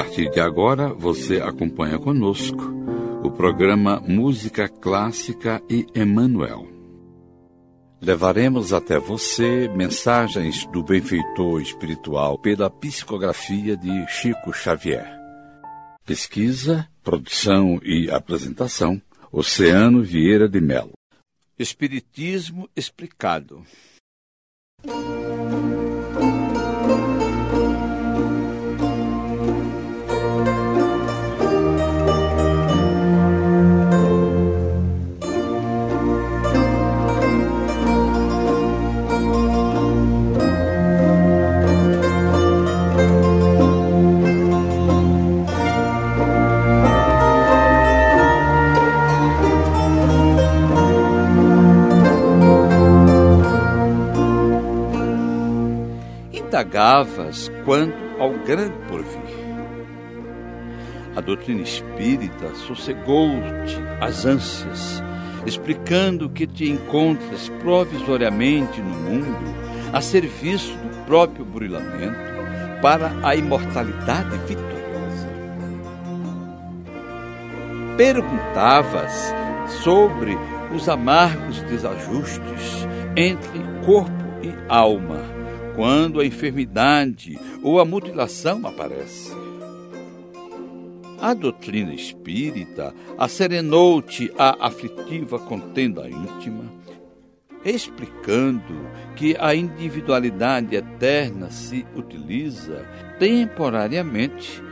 Partir 0.00 0.30
de 0.30 0.40
agora, 0.40 0.94
você 0.94 1.42
acompanha 1.42 1.98
conosco 1.98 2.72
o 3.22 3.30
programa 3.30 4.00
Música 4.00 4.66
Clássica 4.66 5.62
e 5.68 5.84
Emmanuel. 5.94 6.66
Levaremos 8.00 8.72
até 8.72 8.98
você 8.98 9.68
mensagens 9.68 10.64
do 10.68 10.82
benfeitor 10.82 11.60
espiritual 11.60 12.38
pela 12.38 12.70
psicografia 12.70 13.76
de 13.76 14.06
Chico 14.08 14.54
Xavier. 14.54 15.06
Pesquisa, 16.06 16.88
produção 17.02 17.78
e 17.82 18.10
apresentação, 18.10 19.02
Oceano 19.30 20.02
Vieira 20.02 20.48
de 20.48 20.62
Melo. 20.62 20.92
Espiritismo 21.58 22.70
explicado. 22.74 23.66
Indagavas 56.70 57.50
quanto 57.64 57.98
ao 58.18 58.30
grande 58.44 58.76
porvir. 58.88 59.40
A 61.16 61.20
doutrina 61.20 61.62
espírita 61.62 62.54
sossegou-te 62.54 63.76
as 64.00 64.24
ânsias, 64.24 65.02
explicando 65.44 66.30
que 66.30 66.46
te 66.46 66.70
encontras 66.70 67.48
provisoriamente 67.60 68.80
no 68.80 68.90
mundo 68.90 69.54
a 69.92 70.00
serviço 70.00 70.72
do 70.72 71.04
próprio 71.06 71.44
burilamento 71.44 72.30
para 72.80 73.10
a 73.24 73.34
imortalidade 73.34 74.38
vitoriosa. 74.46 75.28
Perguntavas 77.96 79.34
sobre 79.82 80.38
os 80.72 80.88
amargos 80.88 81.60
desajustes 81.62 82.86
entre 83.16 83.58
corpo 83.84 84.12
e 84.42 84.54
alma 84.68 85.39
quando 85.80 86.20
a 86.20 86.26
enfermidade 86.26 87.38
ou 87.62 87.80
a 87.80 87.86
mutilação 87.86 88.66
aparece. 88.66 89.34
A 91.18 91.32
doutrina 91.32 91.94
espírita 91.94 92.92
acerenou-te 93.16 94.30
a 94.36 94.66
aflitiva 94.66 95.38
contenda 95.38 96.06
íntima, 96.06 96.70
explicando 97.64 98.90
que 99.16 99.34
a 99.40 99.54
individualidade 99.54 100.76
eterna 100.76 101.50
se 101.50 101.86
utiliza 101.96 102.84
temporariamente 103.18 104.62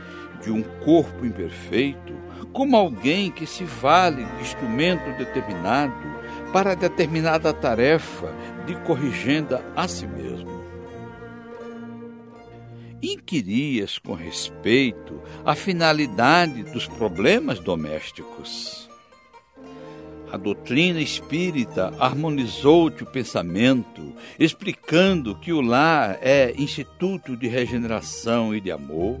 de 0.43 0.51
um 0.51 0.61
corpo 0.85 1.25
imperfeito 1.25 2.13
como 2.53 2.77
alguém 2.77 3.31
que 3.31 3.47
se 3.47 3.63
vale 3.63 4.23
de 4.23 4.41
instrumento 4.41 5.09
determinado 5.17 6.07
para 6.53 6.75
determinada 6.75 7.51
tarefa 7.51 8.31
de 8.67 8.75
corrigenda 8.81 9.65
a 9.75 9.87
si 9.87 10.05
mesmo 10.05 10.58
inquirias 13.01 13.97
com 13.97 14.13
respeito 14.13 15.21
a 15.45 15.55
finalidade 15.55 16.63
dos 16.63 16.87
problemas 16.87 17.59
domésticos. 17.59 18.89
A 20.31 20.37
doutrina 20.37 21.01
espírita 21.01 21.91
harmonizou-te 21.99 23.01
o 23.01 23.05
pensamento, 23.07 24.13
explicando 24.37 25.35
que 25.35 25.51
o 25.51 25.59
lar 25.59 26.19
é 26.21 26.53
instituto 26.55 27.35
de 27.35 27.47
regeneração 27.47 28.53
e 28.53 28.61
de 28.61 28.71
amor, 28.71 29.19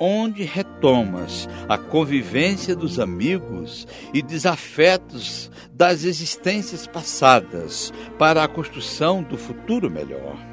onde 0.00 0.42
retomas 0.42 1.48
a 1.68 1.78
convivência 1.78 2.74
dos 2.74 2.98
amigos 2.98 3.86
e 4.12 4.20
desafetos 4.20 5.48
das 5.72 6.02
existências 6.02 6.88
passadas 6.88 7.92
para 8.18 8.42
a 8.42 8.48
construção 8.48 9.22
do 9.22 9.38
futuro 9.38 9.88
melhor 9.88 10.51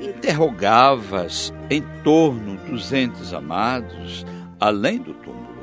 interrogavas 0.00 1.52
em 1.70 1.82
torno 2.02 2.56
dos 2.68 2.92
entes 2.92 3.32
amados, 3.32 4.26
além 4.60 4.98
do 4.98 5.14
túmulo. 5.14 5.56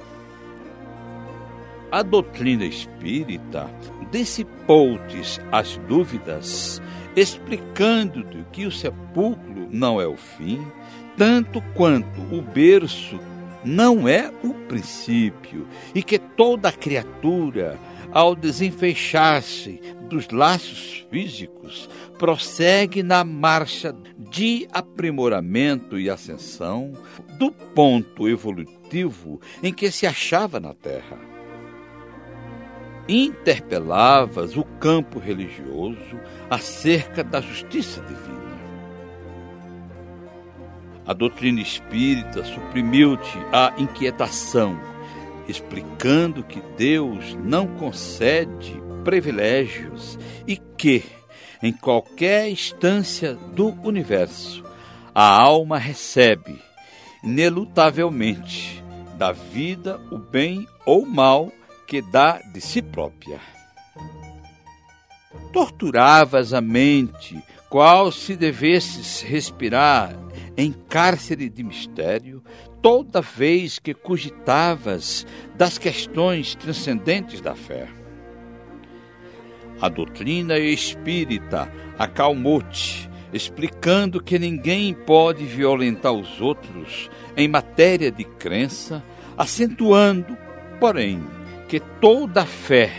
A 1.91 2.01
doutrina 2.01 2.65
espírita 2.65 3.69
dissipou-te 4.11 5.39
as 5.51 5.77
dúvidas, 5.87 6.81
explicando-te 7.15 8.43
que 8.51 8.65
o 8.65 8.71
sepulcro 8.71 9.67
não 9.69 10.01
é 10.01 10.07
o 10.07 10.17
fim, 10.17 10.65
tanto 11.15 11.61
quanto 11.75 12.19
o 12.35 12.41
berço 12.41 13.19
não 13.63 14.07
é 14.07 14.31
o 14.43 14.53
princípio, 14.67 15.67
e 15.93 16.03
que 16.03 16.17
toda 16.17 16.71
criatura, 16.71 17.79
ao 18.11 18.35
desenfeixar-se 18.35 19.79
dos 20.09 20.29
laços 20.29 21.05
físicos, 21.09 21.89
prossegue 22.19 23.01
na 23.01 23.23
marcha 23.23 23.95
de 24.17 24.67
aprimoramento 24.71 25.99
e 25.99 26.09
ascensão 26.09 26.93
do 27.37 27.51
ponto 27.51 28.29
evolutivo 28.29 29.41
em 29.61 29.73
que 29.73 29.89
se 29.91 30.05
achava 30.05 30.59
na 30.59 30.73
Terra. 30.73 31.17
Interpelavas 33.07 34.55
o 34.55 34.63
campo 34.63 35.19
religioso 35.19 36.19
acerca 36.49 37.23
da 37.23 37.41
justiça 37.41 38.01
divina. 38.01 38.52
A 41.05 41.13
doutrina 41.13 41.59
espírita 41.59 42.45
suprimiu-te 42.45 43.37
a 43.51 43.73
inquietação, 43.77 44.79
explicando 45.47 46.43
que 46.43 46.61
Deus 46.77 47.35
não 47.43 47.67
concede 47.67 48.81
privilégios 49.03 50.17
e 50.47 50.55
que, 50.55 51.03
em 51.61 51.73
qualquer 51.73 52.49
instância 52.49 53.35
do 53.35 53.69
universo, 53.83 54.63
a 55.13 55.27
alma 55.41 55.77
recebe, 55.77 56.61
inelutavelmente, 57.21 58.81
da 59.17 59.31
vida 59.31 59.99
o 60.09 60.17
bem 60.17 60.67
ou 60.85 61.05
mal 61.05 61.51
que 61.85 62.01
dá 62.01 62.39
de 62.39 62.59
si 62.59 62.81
própria. 62.81 63.39
Torturavas 65.51 66.53
a 66.53 66.61
mente, 66.61 67.41
qual 67.69 68.11
se 68.11 68.35
devesses 68.35 69.21
respirar 69.21 70.15
em 70.55 70.71
cárcere 70.71 71.49
de 71.49 71.63
mistério, 71.63 72.43
toda 72.81 73.21
vez 73.21 73.79
que 73.79 73.93
cogitavas 73.93 75.25
das 75.55 75.77
questões 75.77 76.53
transcendentes 76.55 77.41
da 77.41 77.55
fé. 77.55 77.87
A 79.81 79.89
doutrina 79.89 80.57
espírita 80.59 81.71
acalmou-te, 81.97 83.09
explicando 83.33 84.21
que 84.21 84.37
ninguém 84.37 84.93
pode 84.93 85.43
violentar 85.45 86.13
os 86.13 86.39
outros 86.39 87.09
em 87.35 87.47
matéria 87.47 88.11
de 88.11 88.23
crença, 88.23 89.03
acentuando, 89.37 90.37
porém, 90.79 91.23
que 91.67 91.79
toda 91.79 92.45
fé, 92.45 92.91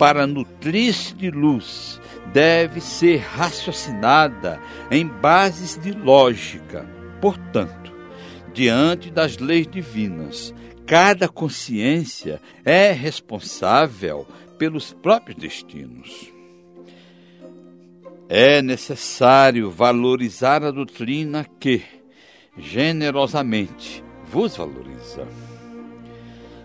para 0.00 0.26
nutrir-se 0.26 1.12
de 1.12 1.30
luz, 1.30 2.00
deve 2.32 2.80
ser 2.80 3.18
raciocinada 3.18 4.58
em 4.90 5.06
bases 5.06 5.76
de 5.76 5.92
lógica. 5.92 6.88
Portanto, 7.20 7.92
diante 8.54 9.10
das 9.10 9.36
leis 9.36 9.66
divinas, 9.66 10.54
cada 10.86 11.28
consciência 11.28 12.40
é 12.64 12.92
responsável 12.92 14.26
pelos 14.56 14.90
próprios 14.90 15.36
destinos. 15.36 16.32
É 18.26 18.62
necessário 18.62 19.70
valorizar 19.70 20.64
a 20.64 20.70
doutrina 20.70 21.46
que, 21.60 21.82
generosamente, 22.56 24.02
vos 24.32 24.56
valoriza. 24.56 25.28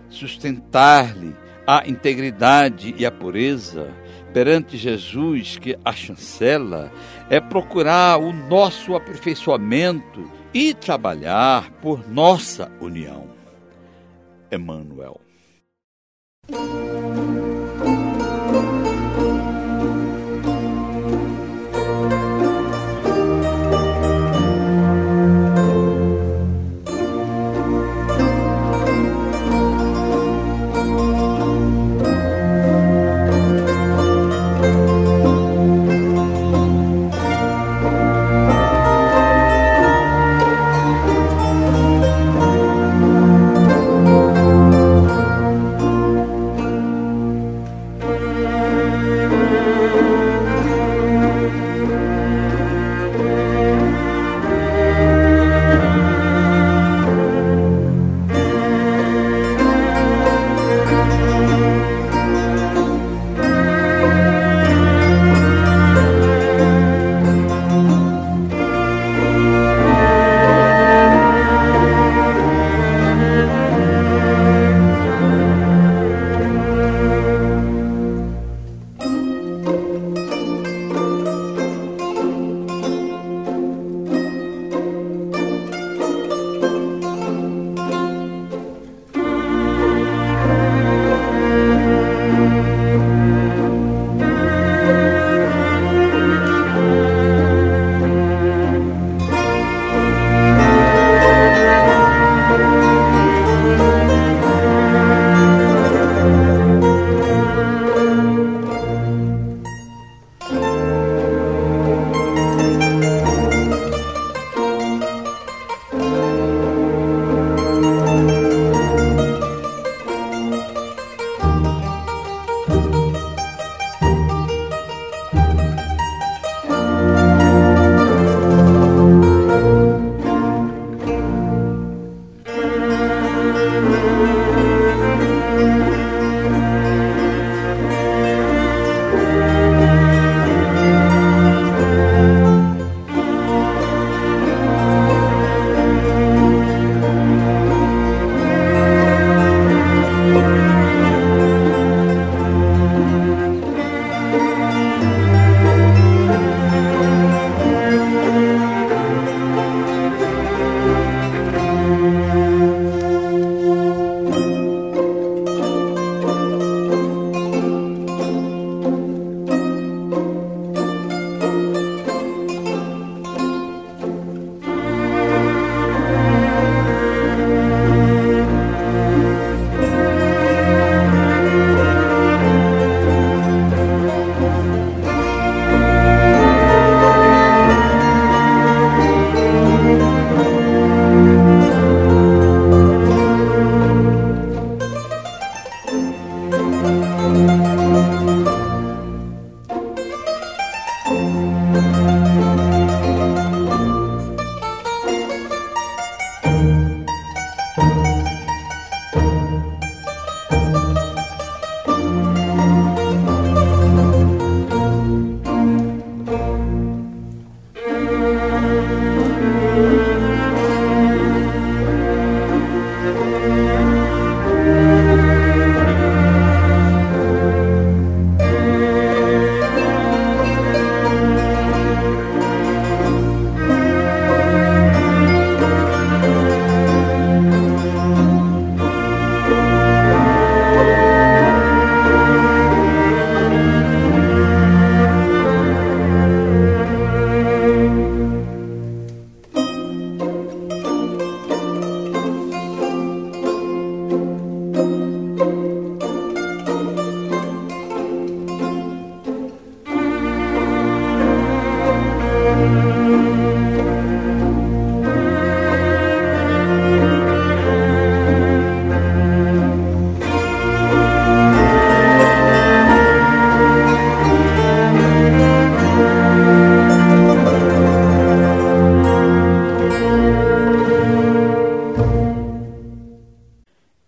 Sustentar-lhe 0.10 1.36
a 1.66 1.88
integridade 1.88 2.94
e 2.98 3.06
a 3.06 3.12
pureza 3.12 3.94
perante 4.36 4.76
Jesus, 4.76 5.58
que 5.58 5.78
a 5.86 5.94
chancela, 5.94 6.92
é 7.30 7.40
procurar 7.40 8.20
o 8.20 8.34
nosso 8.34 8.94
aperfeiçoamento 8.94 10.30
e 10.54 10.74
trabalhar 10.74 11.72
por 11.82 12.06
nossa 12.10 12.70
união. 12.82 13.30
Emmanuel. 14.52 15.22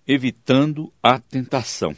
Evitando 0.07 0.93
a 1.03 1.19
tentação. 1.19 1.93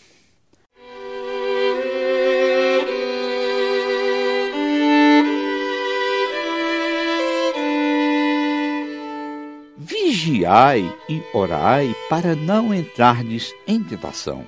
Vigiai 9.78 10.84
e 11.08 11.22
orai 11.34 11.96
para 12.10 12.36
não 12.36 12.74
entrardes 12.74 13.54
em 13.68 13.84
tentação. 13.84 14.46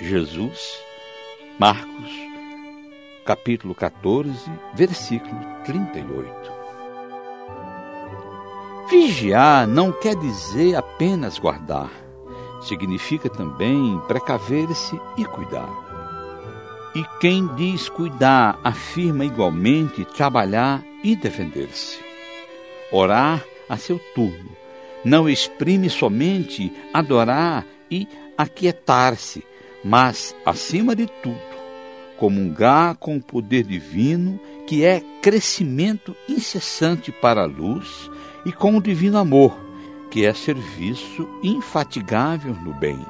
Jesus, 0.00 0.78
Marcos, 1.58 2.10
capítulo 3.24 3.74
14, 3.74 4.50
versículo 4.74 5.40
38. 5.64 6.52
Vigiar 8.90 9.66
não 9.66 9.90
quer 9.92 10.14
dizer 10.16 10.76
apenas 10.76 11.38
guardar, 11.38 11.90
significa 12.60 13.28
também 13.28 14.00
precaver-se 14.06 14.98
e 15.16 15.24
cuidar. 15.24 15.68
E 16.94 17.04
quem 17.20 17.46
diz 17.54 17.88
cuidar 17.88 18.58
afirma 18.64 19.24
igualmente 19.24 20.04
trabalhar 20.04 20.82
e 21.04 21.14
defender-se. 21.14 21.98
Orar 22.90 23.44
a 23.68 23.76
seu 23.76 23.98
turno 24.14 24.50
não 25.04 25.28
exprime 25.28 25.90
somente 25.90 26.72
adorar 26.92 27.66
e 27.90 28.08
aquietar-se, 28.36 29.44
mas, 29.84 30.34
acima 30.44 30.96
de 30.96 31.06
tudo, 31.22 31.38
comungar 32.16 32.96
com 32.96 33.16
o 33.16 33.22
poder 33.22 33.62
divino 33.62 34.40
que 34.66 34.84
é 34.84 35.00
crescimento 35.22 36.16
incessante 36.28 37.12
para 37.12 37.42
a 37.42 37.46
luz 37.46 38.10
e 38.44 38.52
com 38.52 38.76
o 38.76 38.82
divino 38.82 39.18
amor, 39.18 39.56
que 40.16 40.24
é 40.24 40.32
serviço 40.32 41.28
infatigável 41.42 42.54
no 42.54 42.72
bem. 42.72 43.04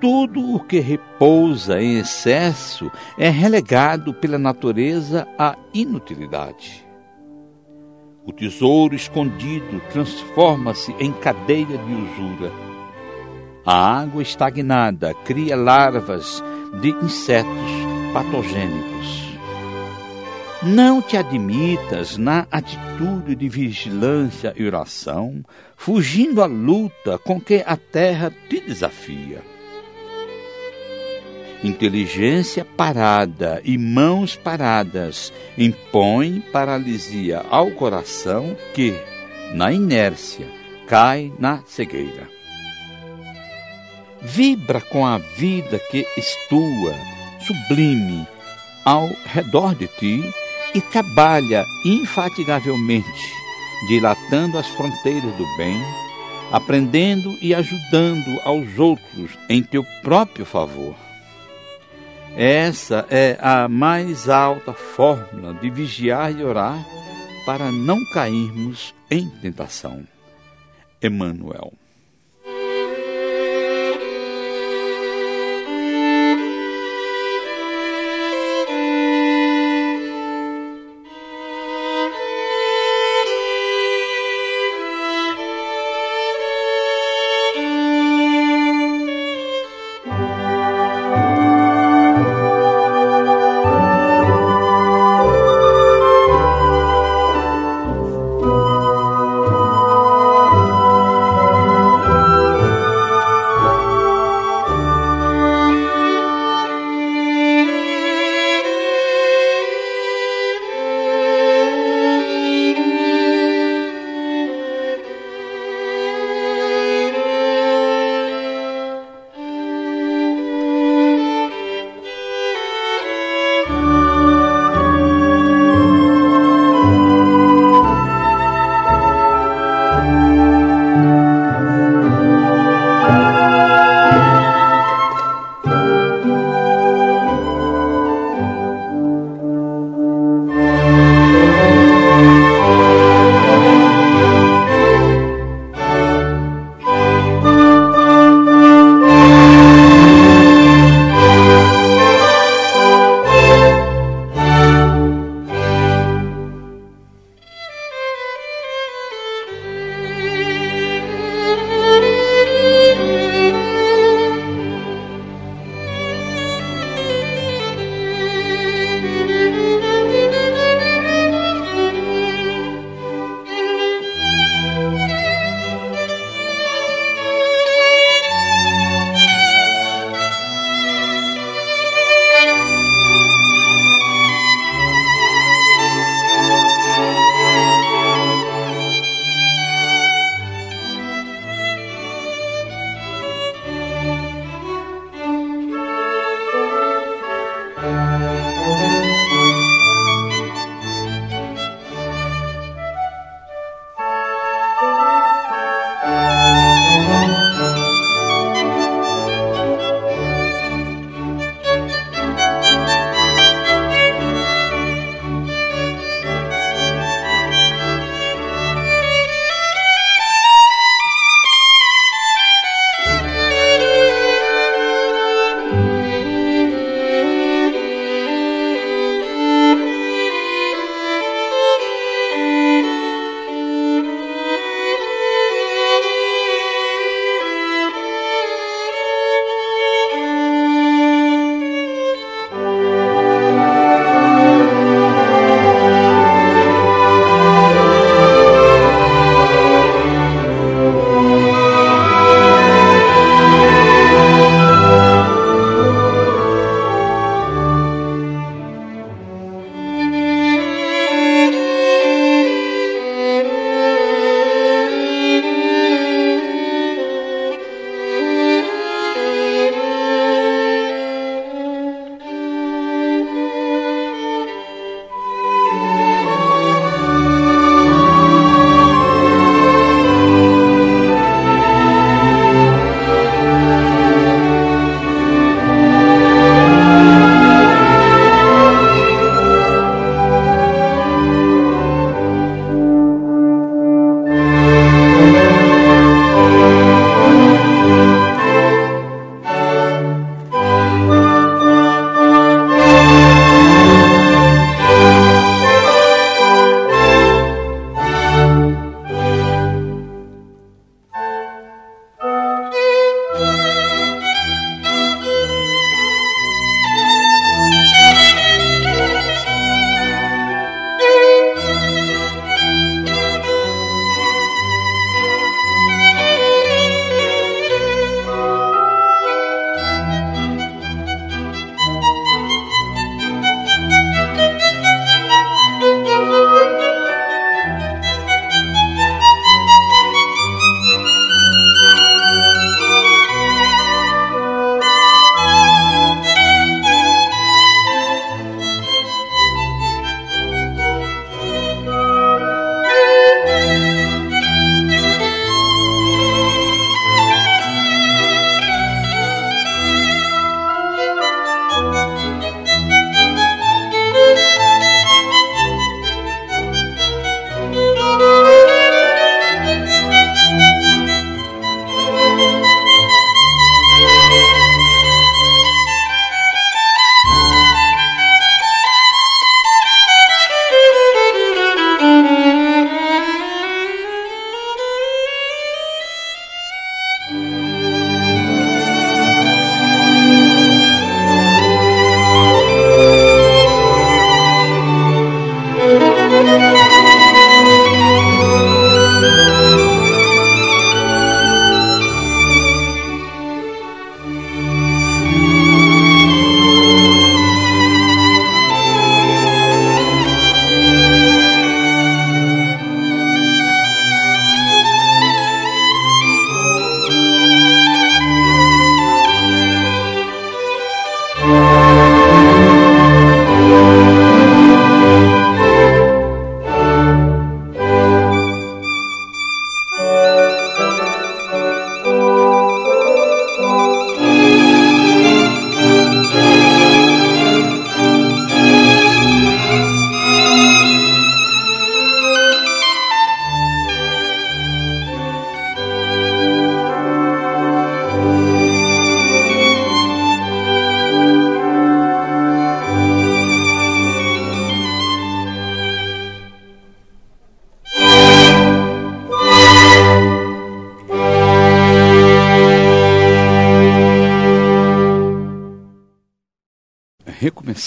Tudo 0.00 0.52
o 0.52 0.58
que 0.58 0.80
repousa 0.80 1.80
em 1.80 2.00
excesso 2.00 2.90
é 3.16 3.28
relegado 3.28 4.12
pela 4.12 4.36
natureza 4.36 5.28
à 5.38 5.56
inutilidade. 5.72 6.84
O 8.26 8.32
tesouro 8.32 8.96
escondido 8.96 9.80
transforma-se 9.92 10.90
em 10.98 11.12
cadeia 11.12 11.78
de 11.78 11.94
usura. 11.94 12.50
A 13.64 14.00
água 14.00 14.22
estagnada 14.22 15.14
cria 15.24 15.54
larvas 15.54 16.42
de 16.80 16.88
insetos 16.88 17.70
patogênicos. 18.12 19.27
Não 20.62 21.00
te 21.00 21.16
admitas 21.16 22.16
na 22.16 22.44
atitude 22.50 23.36
de 23.36 23.48
vigilância 23.48 24.52
e 24.56 24.66
oração, 24.66 25.44
fugindo 25.76 26.42
à 26.42 26.46
luta 26.46 27.16
com 27.16 27.40
que 27.40 27.62
a 27.64 27.76
terra 27.76 28.34
te 28.48 28.60
desafia. 28.60 29.40
Inteligência 31.62 32.64
parada 32.64 33.60
e 33.64 33.78
mãos 33.78 34.34
paradas 34.34 35.32
impõem 35.56 36.40
paralisia 36.52 37.44
ao 37.50 37.70
coração 37.70 38.56
que, 38.74 38.92
na 39.54 39.72
inércia, 39.72 40.46
cai 40.88 41.32
na 41.38 41.62
cegueira. 41.66 42.28
Vibra 44.22 44.80
com 44.80 45.06
a 45.06 45.18
vida 45.18 45.78
que 45.78 46.04
estua, 46.16 46.94
sublime, 47.46 48.26
ao 48.84 49.08
redor 49.26 49.76
de 49.76 49.86
ti 49.86 50.47
e 50.78 50.80
trabalha 50.80 51.64
infatigavelmente, 51.84 53.32
dilatando 53.88 54.56
as 54.56 54.68
fronteiras 54.68 55.34
do 55.34 55.44
bem, 55.56 55.76
aprendendo 56.52 57.36
e 57.42 57.52
ajudando 57.52 58.40
aos 58.44 58.78
outros 58.78 59.32
em 59.50 59.60
teu 59.60 59.84
próprio 60.02 60.46
favor. 60.46 60.94
Essa 62.36 63.04
é 63.10 63.36
a 63.40 63.66
mais 63.68 64.28
alta 64.28 64.72
fórmula 64.72 65.52
de 65.54 65.68
vigiar 65.68 66.32
e 66.32 66.44
orar 66.44 66.78
para 67.44 67.72
não 67.72 67.98
cairmos 68.12 68.94
em 69.10 69.28
tentação. 69.28 70.06
Emmanuel. 71.02 71.72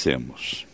Pensemos. 0.02 0.71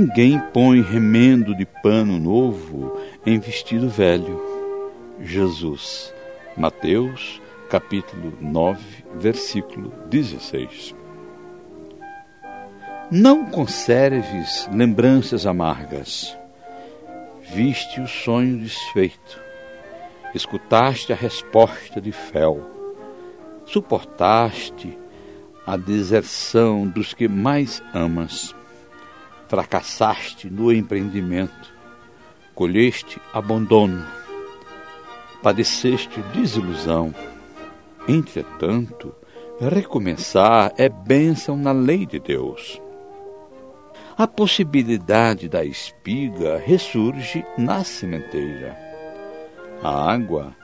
Ninguém 0.00 0.38
põe 0.54 0.80
remendo 0.80 1.56
de 1.56 1.66
pano 1.66 2.20
novo 2.20 2.96
em 3.26 3.36
vestido 3.40 3.88
velho. 3.88 4.40
Jesus. 5.20 6.14
Mateus, 6.56 7.42
capítulo 7.68 8.32
9, 8.40 8.80
versículo 9.16 9.92
16. 10.08 10.94
Não 13.10 13.46
conserves 13.46 14.70
lembranças 14.72 15.44
amargas. 15.44 16.38
Viste 17.52 18.00
o 18.00 18.06
sonho 18.06 18.56
desfeito. 18.56 19.42
Escutaste 20.32 21.12
a 21.12 21.16
resposta 21.16 22.00
de 22.00 22.12
fel. 22.12 22.60
Suportaste 23.66 24.96
a 25.66 25.76
deserção 25.76 26.86
dos 26.86 27.12
que 27.12 27.26
mais 27.26 27.82
amas 27.92 28.54
fracassaste 29.48 30.50
no 30.50 30.70
empreendimento, 30.70 31.72
colheste 32.54 33.20
abandono, 33.32 34.06
padeceste 35.42 36.20
desilusão. 36.34 37.14
Entretanto, 38.06 39.14
recomeçar 39.60 40.72
é 40.76 40.88
bênção 40.88 41.56
na 41.56 41.72
lei 41.72 42.04
de 42.04 42.18
Deus. 42.18 42.80
A 44.16 44.26
possibilidade 44.26 45.48
da 45.48 45.64
espiga 45.64 46.58
ressurge 46.58 47.44
na 47.56 47.84
sementeira. 47.84 48.76
A 49.82 50.12
água, 50.12 50.54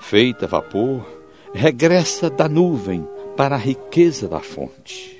feita 0.00 0.46
vapor, 0.46 1.06
regressa 1.54 2.28
da 2.28 2.48
nuvem 2.48 3.08
para 3.36 3.54
a 3.54 3.58
riqueza 3.58 4.28
da 4.28 4.40
fonte 4.40 5.15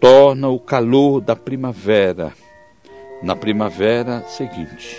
torna 0.00 0.48
o 0.48 0.58
calor 0.58 1.20
da 1.20 1.34
primavera 1.34 2.32
na 3.22 3.34
primavera 3.34 4.22
seguinte. 4.28 4.96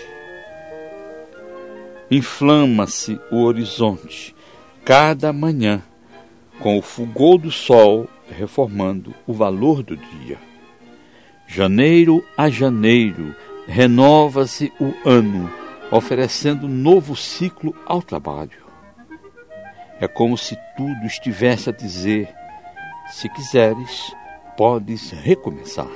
Inflama-se 2.10 3.20
o 3.32 3.44
horizonte 3.44 4.36
cada 4.84 5.32
manhã 5.34 5.84
com 6.60 6.78
o 6.78 6.82
fulgor 6.82 7.38
do 7.38 7.52
sol 7.52 8.08
reformando 8.30 9.14
o 9.28 9.34
valor 9.34 9.84
do 9.84 9.96
dia. 9.96 10.38
Janeiro 11.48 12.24
a 12.38 12.50
janeiro 12.50 13.36
renova-se 13.68 14.72
o 14.80 14.94
ano, 15.08 15.52
oferecendo 15.92 16.68
novo 16.68 17.16
ciclo 17.16 17.76
ao 17.86 18.02
trabalho. 18.02 18.66
É 20.00 20.08
como 20.08 20.38
se 20.38 20.58
tudo 20.76 21.06
estivesse 21.06 21.70
a 21.70 21.74
dizer: 21.74 22.30
se 23.12 23.30
quiseres, 23.30 24.14
podes 24.58 25.12
recomeçar. 25.12 25.88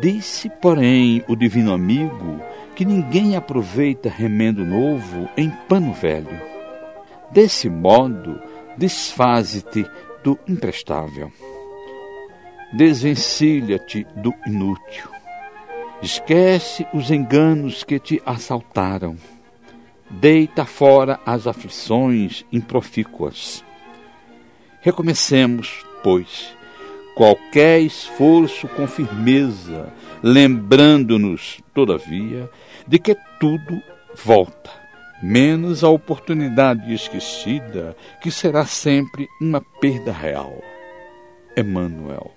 Disse, 0.00 0.48
porém, 0.48 1.22
o 1.28 1.36
divino 1.36 1.74
amigo 1.74 2.40
que 2.74 2.84
ninguém 2.84 3.36
aproveita 3.36 4.08
remendo 4.08 4.64
novo 4.64 5.28
em 5.36 5.50
pano 5.68 5.92
velho. 5.92 6.40
Desse 7.30 7.68
modo, 7.68 8.40
desfaze-te 8.78 9.84
do 10.24 10.38
imprestável. 10.48 11.30
Desvencilha-te 12.72 14.06
do 14.16 14.32
inútil. 14.46 15.10
Esquece 16.00 16.86
os 16.94 17.10
enganos 17.10 17.84
que 17.84 17.98
te 17.98 18.22
assaltaram. 18.24 19.16
Deita 20.08 20.64
fora 20.64 21.20
as 21.24 21.46
aflições 21.46 22.44
improfícuas. 22.50 23.62
Recomecemos, 24.80 25.84
pois, 26.02 26.56
qualquer 27.14 27.80
esforço 27.80 28.68
com 28.68 28.86
firmeza, 28.86 29.92
lembrando-nos, 30.22 31.60
todavia, 31.74 32.50
de 32.86 32.98
que 32.98 33.16
tudo 33.38 33.82
volta, 34.24 34.70
menos 35.22 35.84
a 35.84 35.88
oportunidade 35.88 36.92
esquecida, 36.92 37.96
que 38.20 38.30
será 38.30 38.64
sempre 38.64 39.28
uma 39.40 39.60
perda 39.80 40.12
real. 40.12 40.62
Emmanuel. 41.56 42.32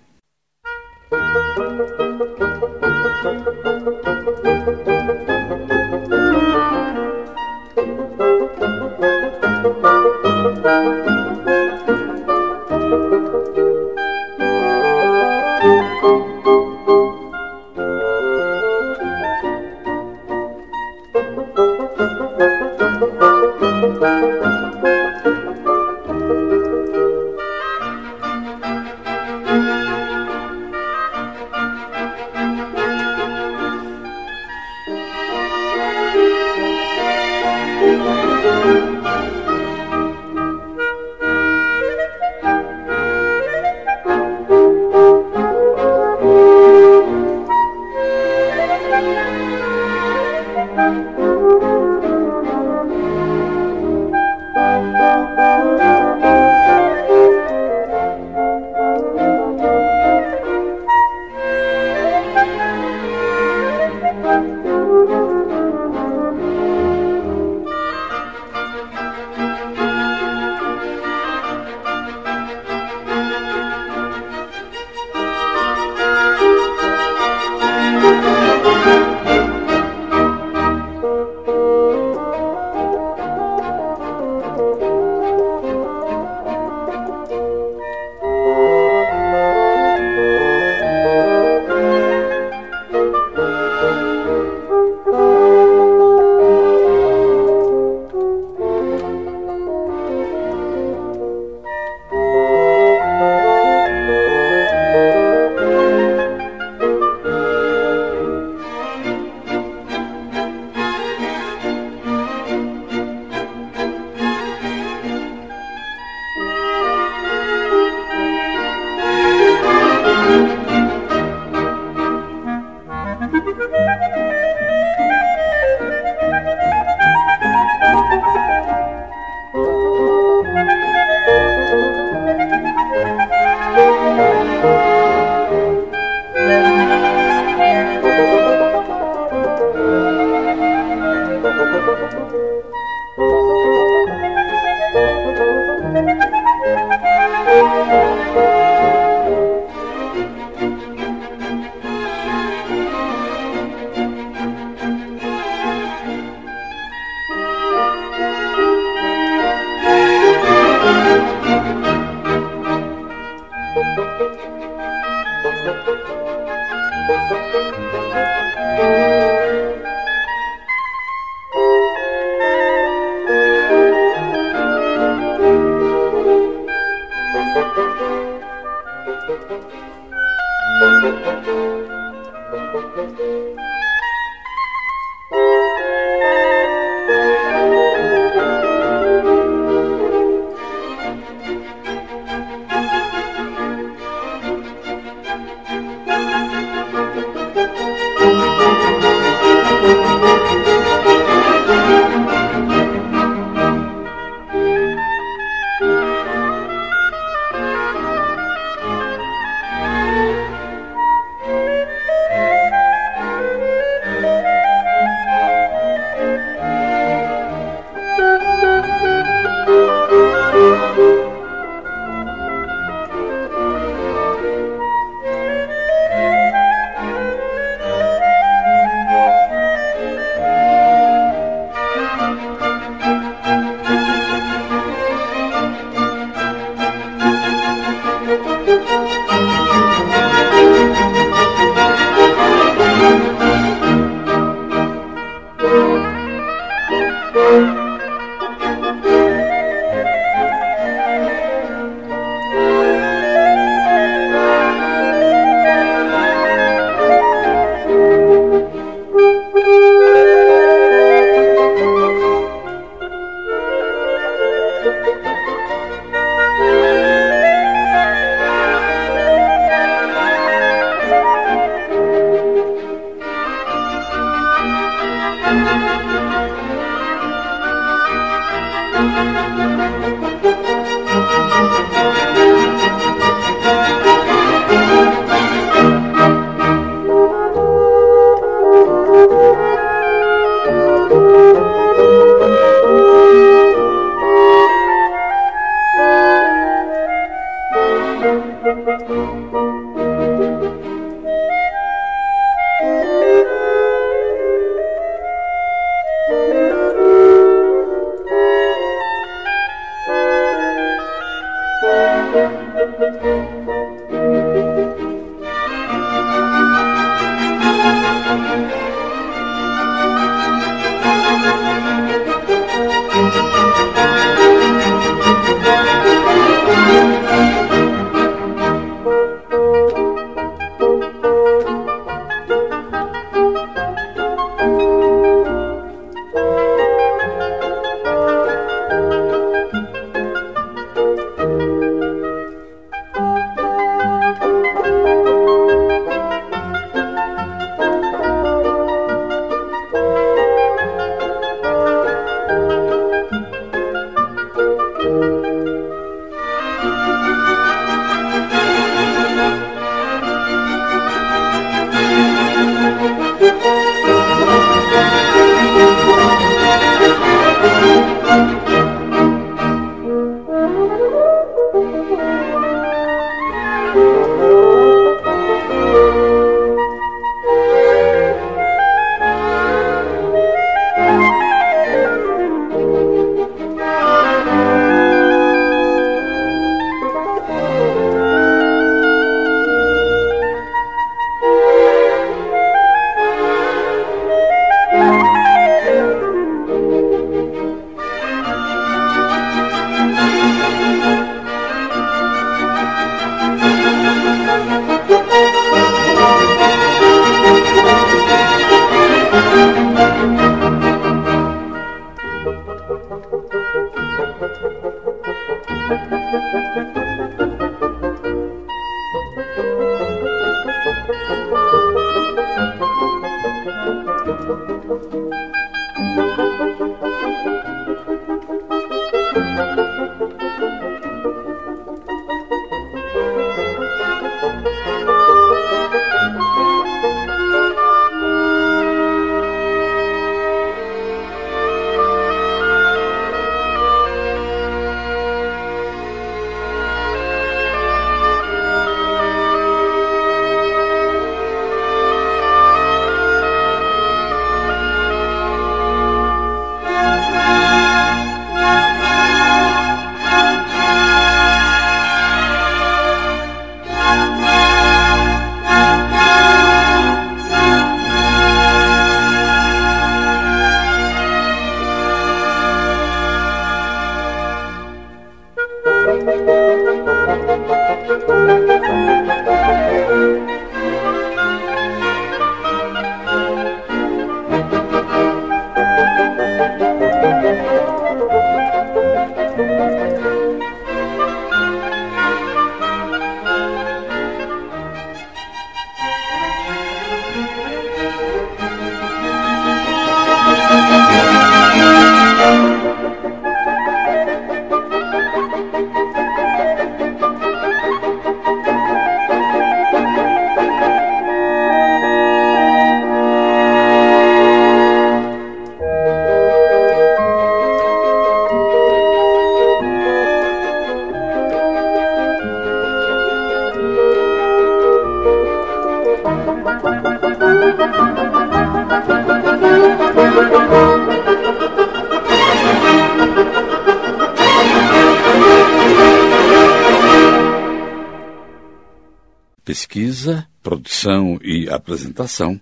Produção 541.06 541.40
e 541.44 541.70
apresentação, 541.70 542.60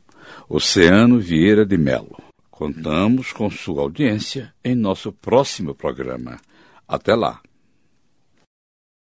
Oceano 0.49 1.17
Vieira 1.17 1.65
de 1.65 1.77
Melo. 1.77 2.17
Contamos 2.51 3.32
com 3.32 3.49
sua 3.49 3.82
audiência 3.82 4.53
em 4.63 4.75
nosso 4.75 5.13
próximo 5.13 5.73
programa. 5.73 6.38
Até 6.86 7.15
lá! 7.15 7.39